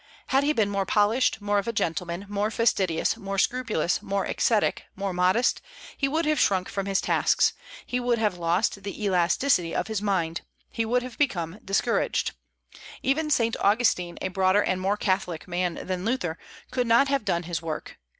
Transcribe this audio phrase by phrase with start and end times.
[0.29, 4.85] Had he been more polished, more of a gentleman, more fastidious, more scrupulous, more ascetic,
[4.95, 5.61] more modest,
[5.95, 7.53] he would have shrunk from his tasks;
[7.85, 10.41] he would have lost the elasticity of his mind,
[10.71, 12.31] he would have been discouraged.
[13.03, 16.39] Even Saint Augustine, a broader and more catholic man than Luther,
[16.71, 17.99] could not have done his work.